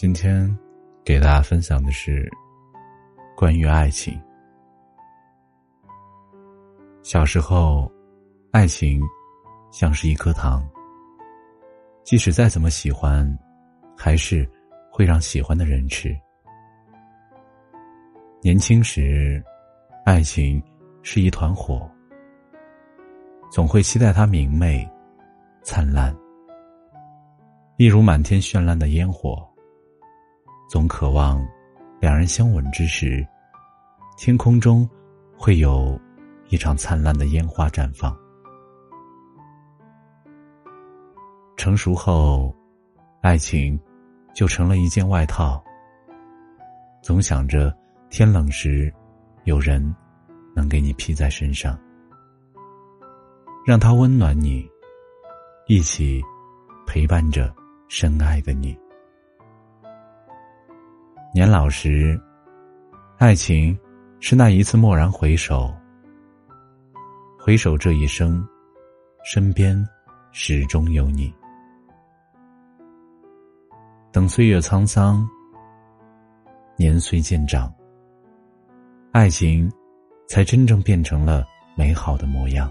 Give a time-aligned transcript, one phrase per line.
[0.00, 0.48] 今天
[1.04, 2.26] 给大家分享的是
[3.36, 4.18] 关于爱情。
[7.02, 7.92] 小时候，
[8.50, 9.02] 爱情
[9.70, 10.66] 像是一颗糖，
[12.02, 13.38] 即使再怎么喜欢，
[13.94, 14.50] 还是
[14.90, 16.18] 会让喜欢的人吃。
[18.40, 19.44] 年轻时，
[20.06, 20.62] 爱情
[21.02, 21.86] 是一团火，
[23.52, 24.90] 总会期待它明媚、
[25.62, 26.16] 灿烂，
[27.76, 29.46] 一如满天绚烂的烟火。
[30.70, 31.44] 总渴望，
[31.98, 33.26] 两人相吻之时，
[34.16, 34.88] 天空中
[35.36, 36.00] 会有
[36.48, 38.16] 一场灿烂的烟花绽放。
[41.56, 42.54] 成熟后，
[43.20, 43.76] 爱情
[44.32, 45.60] 就成了一件外套。
[47.02, 47.76] 总想着
[48.08, 48.94] 天冷时，
[49.42, 49.82] 有人
[50.54, 51.76] 能给你披在身上，
[53.66, 54.70] 让他温暖你，
[55.66, 56.22] 一起
[56.86, 57.52] 陪伴着
[57.88, 58.78] 深爱的你。
[61.32, 62.20] 年老时，
[63.18, 63.78] 爱情
[64.18, 65.72] 是那一次蓦然回首，
[67.38, 68.44] 回首这一生，
[69.24, 69.80] 身边
[70.32, 71.32] 始终有你。
[74.10, 75.24] 等岁月沧桑，
[76.76, 77.72] 年岁渐长，
[79.12, 79.70] 爱情
[80.28, 82.68] 才真正变成了美好的模样。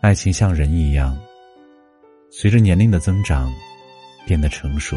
[0.00, 1.16] 爱情像人一样，
[2.32, 3.48] 随着年龄的增长，
[4.26, 4.96] 变得成熟。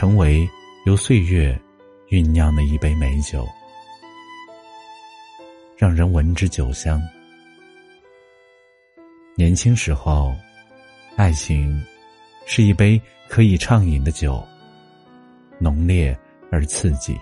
[0.00, 0.48] 成为
[0.86, 1.54] 由岁月
[2.08, 3.46] 酝酿的一杯美酒，
[5.76, 6.98] 让人闻之酒香。
[9.36, 10.34] 年轻时候，
[11.16, 11.78] 爱情
[12.46, 14.42] 是一杯可以畅饮的酒，
[15.58, 16.18] 浓烈
[16.50, 17.14] 而刺激，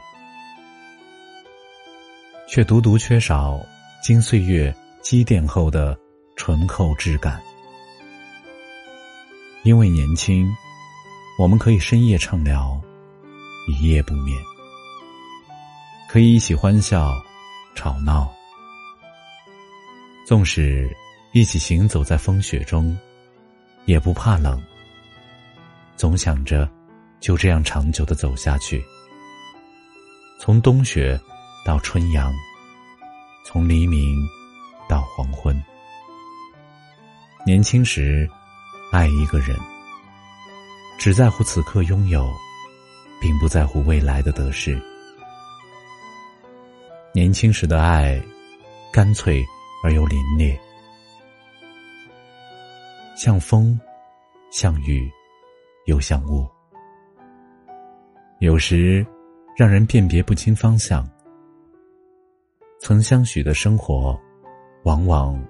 [2.47, 3.59] 却独独缺少
[4.05, 4.73] 经岁月
[5.03, 5.99] 积淀后的
[6.37, 7.43] 醇厚质感。
[9.65, 10.49] 因为年轻。
[11.39, 12.77] 我们可以深夜畅聊，
[13.69, 14.37] 一夜不眠；
[16.11, 17.15] 可以一起欢笑、
[17.77, 18.29] 吵闹。
[20.27, 20.91] 纵使
[21.33, 22.99] 一起行走在风雪中，
[23.85, 24.61] 也不怕冷。
[25.97, 26.69] 总想着
[27.21, 28.85] 就这样长久的走下去，
[30.41, 31.17] 从冬雪
[31.65, 32.35] 到春阳，
[33.47, 34.19] 从黎明
[34.89, 35.57] 到黄昏。
[37.47, 38.29] 年轻时，
[38.91, 39.57] 爱一个人。
[40.99, 42.29] 只在乎此刻拥有，
[43.21, 44.77] 并不在乎未来的得失。
[47.15, 48.21] 年轻时的爱，
[48.93, 49.45] 干脆
[49.85, 50.59] 而又凛冽，
[53.17, 53.79] 像风，
[54.51, 55.09] 像雨，
[55.87, 56.45] 又像雾，
[58.41, 59.07] 有时
[59.57, 61.09] 让人辨别不清方向。
[62.81, 64.19] 曾相许的生活，
[64.83, 65.41] 往往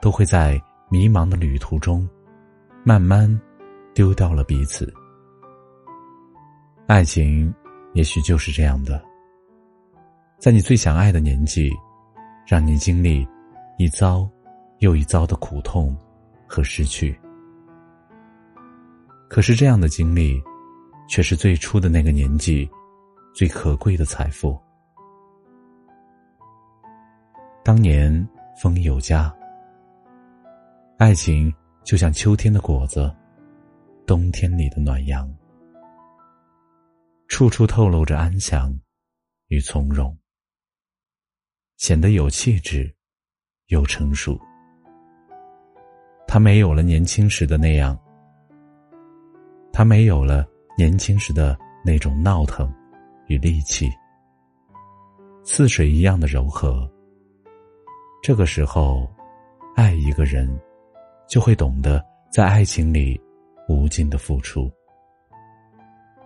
[0.00, 2.08] 都会在迷茫的旅途中，
[2.84, 3.38] 慢慢。
[3.94, 4.92] 丢掉了彼此，
[6.86, 7.54] 爱情
[7.92, 9.02] 也许就是这样的，
[10.38, 11.70] 在你最想爱的年纪，
[12.46, 13.26] 让你经历
[13.76, 14.26] 一遭
[14.78, 15.94] 又一遭的苦痛
[16.46, 17.18] 和失去。
[19.28, 20.42] 可是这样的经历，
[21.06, 22.68] 却是最初的那个年纪
[23.34, 24.58] 最可贵的财富。
[27.62, 28.28] 当年
[28.60, 29.30] 风有家，
[30.96, 31.52] 爱情
[31.84, 33.14] 就像秋天的果子。
[34.04, 35.32] 冬天里的暖阳，
[37.28, 38.76] 处处透露着安详
[39.46, 40.16] 与从容，
[41.76, 42.92] 显得有气质，
[43.68, 44.38] 又成熟。
[46.26, 47.96] 他没有了年轻时的那样，
[49.72, 50.46] 他没有了
[50.76, 52.72] 年轻时的那种闹腾
[53.28, 53.88] 与戾气，
[55.44, 56.90] 似水一样的柔和。
[58.20, 59.08] 这个时候，
[59.76, 60.60] 爱一个人，
[61.28, 63.20] 就会懂得在爱情里。
[63.72, 64.70] 无尽的付出，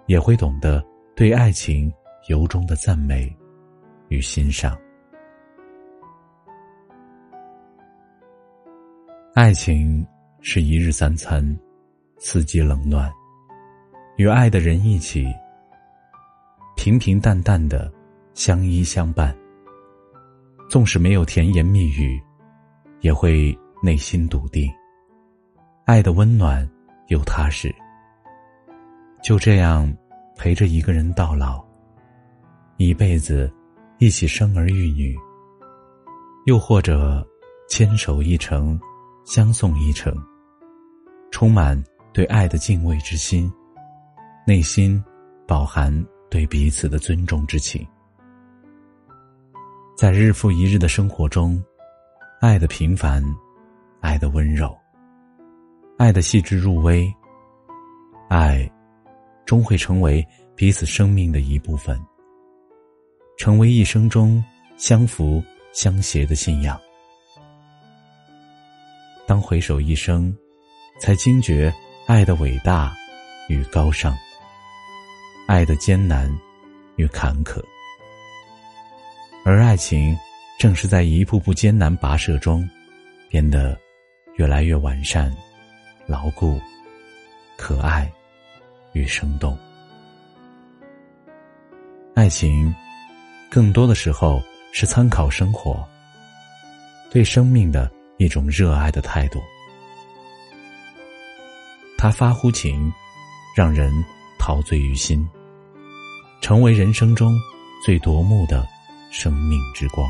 [0.06, 0.84] 也会懂得
[1.14, 1.92] 对爱情
[2.28, 3.34] 由衷的赞美
[4.08, 4.76] 与欣赏。
[9.34, 10.06] 爱情
[10.40, 11.44] 是一日三餐，
[12.18, 13.12] 四季冷暖，
[14.16, 15.26] 与爱的人一起，
[16.74, 17.92] 平平淡淡的
[18.34, 19.36] 相依相伴。
[20.68, 22.20] 纵使没有甜言蜜语，
[23.00, 24.68] 也会内心笃定。
[25.84, 26.68] 爱的温暖
[27.08, 27.74] 又踏实，
[29.22, 29.92] 就这样
[30.36, 31.64] 陪着一个人到老，
[32.76, 33.52] 一辈子
[33.98, 35.16] 一起生儿育女，
[36.46, 37.26] 又或者
[37.68, 38.78] 牵手一程，
[39.24, 40.14] 相送一程，
[41.30, 41.82] 充满
[42.12, 43.50] 对爱的敬畏之心，
[44.46, 45.02] 内心
[45.46, 45.92] 饱含
[46.28, 47.86] 对彼此的尊重之情，
[49.96, 51.62] 在日复一日的生活中，
[52.40, 53.24] 爱的平凡，
[54.00, 54.76] 爱的温柔。
[55.98, 57.10] 爱的细致入微，
[58.28, 58.70] 爱
[59.46, 61.98] 终会成为彼此生命的一部分，
[63.38, 64.44] 成为一生中
[64.76, 66.78] 相扶相携的信仰。
[69.26, 70.36] 当回首一生，
[71.00, 71.72] 才惊觉
[72.06, 72.94] 爱的伟大
[73.48, 74.14] 与高尚，
[75.46, 76.30] 爱的艰难
[76.96, 77.58] 与坎坷，
[79.46, 80.14] 而爱情
[80.58, 82.68] 正是在一步步艰难跋涉中，
[83.30, 83.80] 变得
[84.34, 85.34] 越来越完善。
[86.06, 86.60] 牢固、
[87.56, 88.10] 可爱
[88.92, 89.58] 与生动，
[92.14, 92.72] 爱情
[93.50, 94.40] 更多的时候
[94.72, 95.84] 是参考生活，
[97.10, 99.42] 对生命的一种热爱的态度。
[101.98, 102.92] 它发乎情，
[103.56, 103.92] 让人
[104.38, 105.28] 陶醉于心，
[106.40, 107.36] 成为人生中
[107.84, 108.64] 最夺目的
[109.10, 110.08] 生命之光。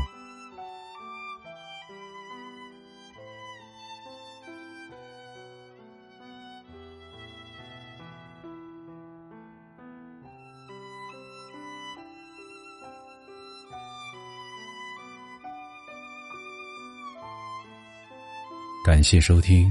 [18.87, 19.69] 感谢收听，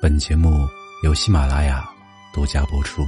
[0.00, 0.64] 本节目
[1.02, 1.84] 由喜马拉雅
[2.32, 3.02] 独家播出。